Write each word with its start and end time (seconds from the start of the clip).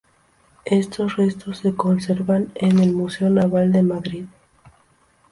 Estos 0.65 1.15
restos 1.15 1.59
se 1.59 1.75
conservan 1.75 2.51
en 2.55 2.79
el 2.79 2.91
Museo 2.91 3.29
Naval 3.29 3.71
de 3.71 3.83
Madrid. 3.83 4.25